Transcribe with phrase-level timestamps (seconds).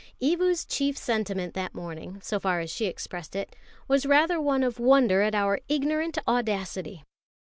[0.19, 3.55] Evu's chief sentiment that morning, so far as she expressed it,
[3.87, 7.03] was rather one of wonder at our ignorant audacity.